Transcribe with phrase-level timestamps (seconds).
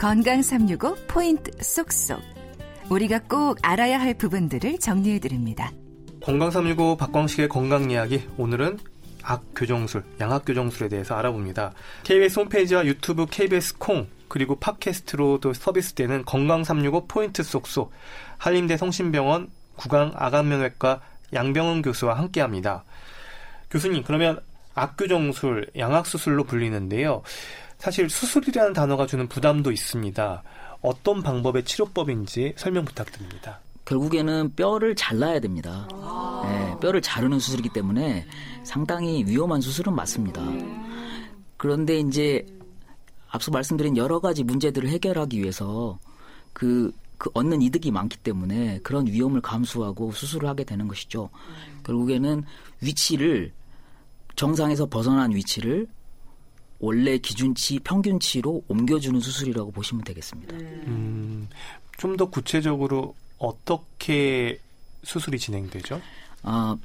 [0.00, 2.22] 건강 365 포인트 쏙쏙.
[2.88, 5.72] 우리가 꼭 알아야 할 부분들을 정리해 드립니다.
[6.22, 8.78] 건강 365 박광식의 건강 이야기 오늘은
[9.22, 11.74] 악교정술, 양악교정술에 대해서 알아봅니다.
[12.04, 17.92] KBS 홈페이지와 유튜브 KBS 콩 그리고 팟캐스트로도 서비스되는 건강 365 포인트 쏙쏙
[18.38, 21.02] 한림대 성심병원 구강 아간면외과
[21.34, 22.84] 양병은 교수와 함께합니다.
[23.70, 24.40] 교수님 그러면
[24.74, 27.22] 악교정술, 양악수술로 불리는데요.
[27.80, 30.42] 사실 수술이라는 단어가 주는 부담도 있습니다.
[30.82, 33.60] 어떤 방법의 치료법인지 설명 부탁드립니다.
[33.86, 35.88] 결국에는 뼈를 잘라야 됩니다.
[36.44, 38.26] 네, 뼈를 자르는 수술이기 때문에
[38.64, 40.42] 상당히 위험한 수술은 맞습니다.
[41.56, 42.44] 그런데 이제
[43.30, 45.98] 앞서 말씀드린 여러 가지 문제들을 해결하기 위해서
[46.52, 51.30] 그, 그 얻는 이득이 많기 때문에 그런 위험을 감수하고 수술을 하게 되는 것이죠.
[51.84, 52.44] 결국에는
[52.82, 53.52] 위치를
[54.36, 55.86] 정상에서 벗어난 위치를
[56.80, 60.56] 원래 기준치, 평균치로 옮겨주는 수술이라고 보시면 되겠습니다.
[60.56, 61.48] 음,
[61.98, 64.58] 좀 더 구체적으로 어떻게
[65.04, 66.00] 수술이 진행되죠?
[66.42, 66.76] 아,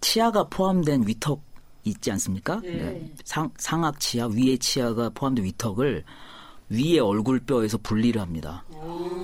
[0.00, 1.40] 치아가 포함된 위턱
[1.84, 2.60] 있지 않습니까?
[2.62, 2.70] 네.
[2.72, 3.12] 네.
[3.24, 6.04] 상, 상악 치아, 위의 치아가 포함된 위턱을
[6.70, 8.64] 위의 얼굴뼈에서 분리를 합니다.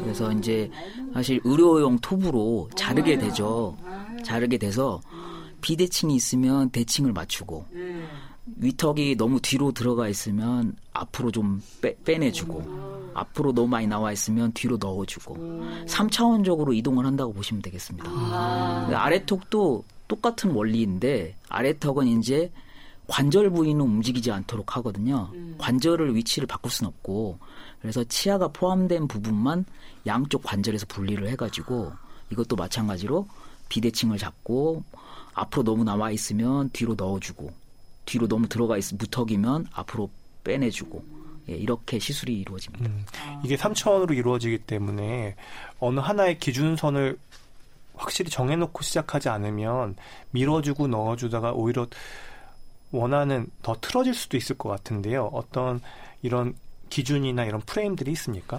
[0.03, 0.71] 그래서 이제
[1.13, 3.77] 사실 의료용 톱으로 자르게 되죠.
[4.25, 5.01] 자르게 돼서
[5.61, 7.67] 비대칭이 있으면 대칭을 맞추고
[8.47, 14.77] 위턱이 너무 뒤로 들어가 있으면 앞으로 좀 빼, 빼내주고 앞으로 너무 많이 나와 있으면 뒤로
[14.77, 15.37] 넣어주고
[15.87, 18.11] 3차원적으로 이동을 한다고 보시면 되겠습니다.
[18.11, 18.89] 아.
[18.93, 22.53] 아래턱도 똑같은 원리인데 아래턱은 이제
[23.07, 25.31] 관절 부위는 움직이지 않도록 하거든요.
[25.35, 25.55] 음.
[25.59, 27.39] 관절을 위치를 바꿀 수는 없고
[27.81, 29.65] 그래서 치아가 포함된 부분만
[30.07, 31.93] 양쪽 관절에서 분리를 해가지고
[32.31, 33.27] 이것도 마찬가지로
[33.69, 34.83] 비대칭을 잡고
[35.35, 37.64] 앞으로 너무 나와 있으면 뒤로 넣어주고
[38.05, 40.11] 뒤로 너무 들어가 있으면 무턱이면 앞으로
[40.45, 41.05] 빼내주고
[41.49, 42.87] 예, 이렇게 시술이 이루어집니다.
[42.87, 43.05] 음,
[43.45, 45.37] 이게 3차원으로 이루어지기 때문에
[45.79, 47.19] 어느 하나의 기준선을
[47.97, 49.97] 확실히 정해놓고 시작하지 않으면
[50.31, 51.87] 밀어주고 넣어주다가 오히려
[52.91, 55.31] 원하는 더 틀어질 수도 있을 것 같은데요.
[55.33, 55.81] 어떤
[56.23, 56.55] 이런
[56.91, 58.59] 기준이나 이런 프레임들이 있습니까?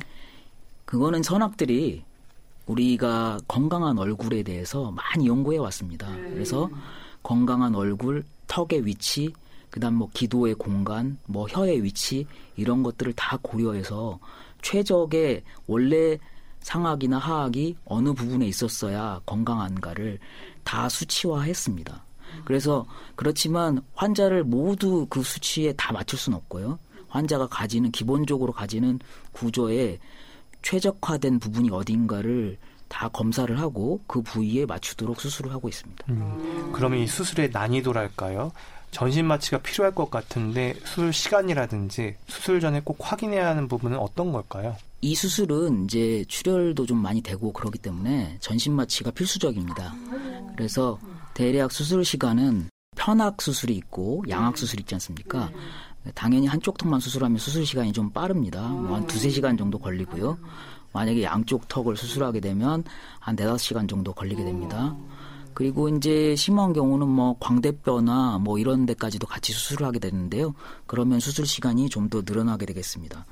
[0.85, 2.03] 그거는 선악들이
[2.67, 6.07] 우리가 건강한 얼굴에 대해서 많이 연구해 왔습니다.
[6.15, 6.69] 그래서
[7.23, 9.33] 건강한 얼굴, 턱의 위치,
[9.69, 12.25] 그다음 뭐 기도의 공간, 뭐 혀의 위치
[12.55, 14.19] 이런 것들을 다 고려해서
[14.61, 16.17] 최적의 원래
[16.61, 20.19] 상악이나 하악이 어느 부분에 있었어야 건강한가를
[20.63, 22.03] 다 수치화했습니다.
[22.43, 22.85] 그래서
[23.15, 26.79] 그렇지만 환자를 모두 그 수치에 다 맞출 수는 없고요.
[27.07, 28.99] 환자가 가지는 기본적으로 가지는
[29.31, 29.99] 구조에
[30.63, 32.57] 최적화된 부분이 어딘가를
[32.87, 36.05] 다 검사를 하고 그 부위에 맞추도록 수술을 하고 있습니다.
[36.09, 38.51] 음, 그러면 이 수술의 난이도랄까요?
[38.91, 44.75] 전신 마취가 필요할 것 같은데 수술 시간이라든지 수술 전에 꼭 확인해야 하는 부분은 어떤 걸까요?
[45.01, 49.93] 이 수술은 이제 출혈도 좀 많이 되고 그러기 때문에 전신 마취가 필수적입니다.
[50.55, 50.97] 그래서
[51.33, 55.51] 대략 수술 시간은 편악 수술이 있고 양악 수술이 있지 않습니까?
[56.13, 58.61] 당연히 한쪽 턱만 수술하면 수술 시간이 좀 빠릅니다.
[58.67, 60.37] 뭐 한 두세 시간 정도 걸리고요.
[60.95, 62.83] 만약에 양쪽 턱을 수술하게 되면
[63.19, 64.95] 한 네다섯 시간 정도 걸리게 됩니다.
[65.53, 70.53] 그리고 이제 심한 경우는 뭐 광대뼈나 뭐 이런 데까지도 같이 수술을 하게 되는데요.
[70.87, 73.25] 그러면 수술 시간이 좀 더 늘어나게 되겠습니다.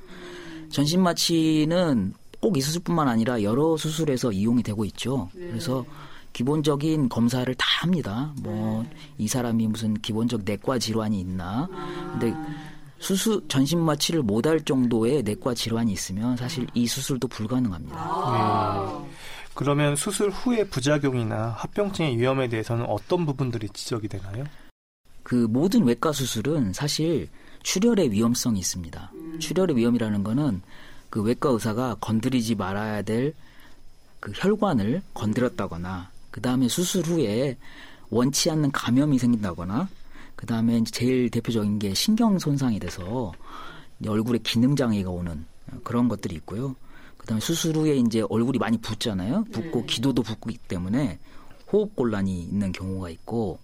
[0.69, 5.29] 전신 마취는 꼭 이 수술뿐만 아니라 여러 수술에서 이용이 되고 있죠.
[5.33, 5.85] 그래서
[6.33, 8.33] 기본적인 검사를 다 합니다.
[8.41, 8.83] 뭐
[9.17, 11.69] 이 사람이 무슨 기본적 내과 질환이 있나.
[12.11, 12.33] 근데
[13.03, 17.95] 수술 전신 마취를 못할 정도의 내과 질환이 있으면 사실 이 수술도 불가능합니다.
[17.95, 19.09] 네.
[19.53, 24.45] 그러면 수술 후의 부작용이나 합병증의 위험에 대해서는 어떤 부분들이 지적이 되나요?
[25.21, 27.29] 그 모든 외과 수술은 사실
[27.61, 29.11] 출혈의 위험성이 있습니다.
[29.39, 30.61] 출혈의 위험이라는 거는
[31.09, 33.33] 그 외과 의사가 건드리지 말아야 될
[34.23, 37.57] 그 혈관을 건드렸다거나 그 다음에 수술 후에
[38.09, 39.89] 원치 않는 감염이 생긴다거나
[40.43, 43.31] 그 다음에 제일 대표적인 게 신경 손상이 돼서
[44.05, 45.45] 얼굴에 기능 장애가 오는
[45.85, 46.75] 그런 것들이 있고요.
[47.15, 49.45] 그 다음에 수술 후에 이제 얼굴이 많이 붓잖아요.
[49.53, 49.85] 붓고 네.
[49.85, 51.17] 기도도 붓기 때문에
[51.71, 53.57] 호흡 곤란이 있는 경우가 있고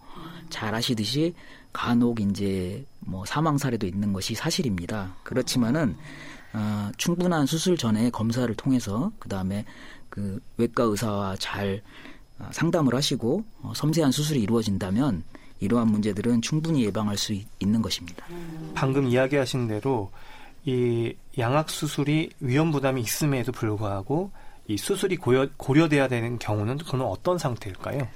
[0.49, 1.33] 잘 아시듯이
[1.73, 5.17] 간혹 이제 뭐 사망 사례도 있는 것이 사실입니다.
[5.23, 5.97] 그렇지만은
[6.53, 9.65] 어, 충분한 수술 전에 검사를 통해서 그 다음에
[10.07, 11.81] 그 외과 의사와 잘
[12.39, 15.25] 어, 상담을 하시고 어, 섬세한 수술이 이루어진다면
[15.59, 18.25] 이러한 문제들은 충분히 예방할 수 있는 것입니다.
[18.73, 20.11] 방금 이야기하신 대로
[20.65, 24.31] 이 양악 수술이 위험 부담이 있음에도 불구하고
[24.67, 28.07] 이 수술이 고려, 고려돼야 되는 경우는 그는 어떤 상태일까요?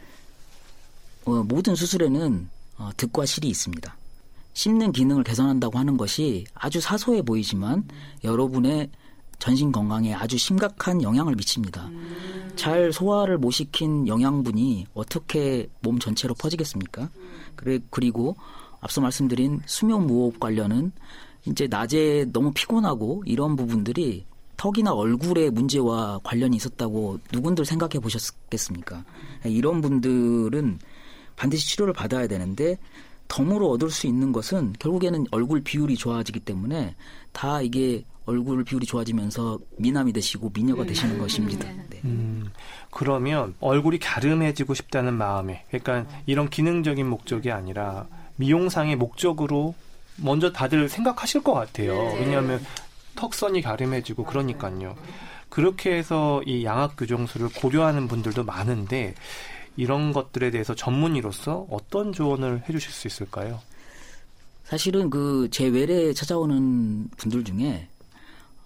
[1.25, 3.95] 어, 모든 수술에는 어, 득과 실이 있습니다.
[4.53, 7.87] 씹는 기능을 개선한다고 하는 것이 아주 사소해 보이지만
[8.23, 8.89] 여러분의
[9.39, 11.89] 전신 건강에 아주 심각한 영향을 미칩니다.
[12.55, 17.09] 잘 소화를 못 시킨 영양분이 어떻게 몸 전체로 퍼지겠습니까?
[17.55, 18.35] 그래, 그리고
[18.79, 20.91] 앞서 말씀드린 수면 무호흡 관련은
[21.45, 24.25] 이제 낮에 너무 피곤하고 이런 부분들이
[24.57, 29.03] 턱이나 얼굴의 문제와 관련이 있었다고 누군들 생각해 보셨겠습니까?
[29.45, 30.79] 이런 분들은
[31.35, 32.77] 반드시 치료를 받아야 되는데
[33.27, 36.95] 덤으로 얻을 수 있는 것은 결국에는 얼굴 비율이 좋아지기 때문에
[37.31, 41.67] 다 이게 얼굴 비율이 좋아지면서 미남이 되시고 미녀가 되시는 것입니다.
[41.89, 41.99] 네.
[42.05, 42.49] 음,
[42.91, 49.75] 그러면 얼굴이 갸름해지고 싶다는 마음에, 그러니까 이런 기능적인 목적이 아니라 미용상의 목적으로
[50.17, 51.93] 먼저 다들 생각하실 것 같아요.
[52.15, 52.63] 왜냐하면
[53.15, 54.95] 턱선이 갸름해지고 그러니까요.
[55.49, 59.13] 그렇게 해서 이 양악 교정술을 고려하는 분들도 많은데
[59.75, 63.59] 이런 것들에 대해서 전문의로서 어떤 조언을 해주실 수 있을까요?
[64.65, 67.87] 사실은 그 제 외래 찾아오는 분들 중에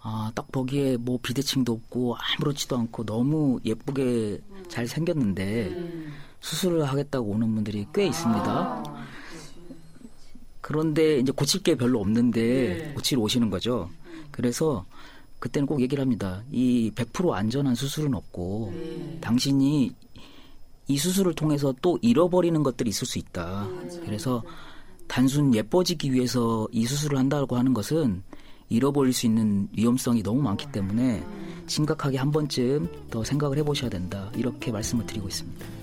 [0.09, 4.39] 아, 딱 보기에 뭐 비대칭도 없고 아무렇지도 않고 너무 예쁘게
[4.69, 8.83] 잘 생겼는데 수술을 하겠다고 오는 분들이 꽤 있습니다.
[10.61, 13.89] 그런데 이제 고칠 게 별로 없는데 고치러 오시는 거죠.
[14.31, 14.85] 그래서
[15.39, 16.41] 그때는 꼭 얘기를 합니다.
[16.53, 18.73] 이 100% 안전한 수술은 없고
[19.19, 19.93] 당신이
[20.87, 23.67] 이 수술을 통해서 또 잃어버리는 것들이 있을 수 있다.
[24.05, 24.41] 그래서
[25.09, 28.23] 단순 예뻐지기 위해서 이 수술을 한다고 하는 것은
[28.69, 31.23] 잃어버릴 수 있는 위험성이 너무 많기 때문에
[31.67, 34.31] 심각하게 한 번쯤 더 생각을 해보셔야 된다.
[34.35, 35.76] 이렇게 말씀을 드리고 있습니다.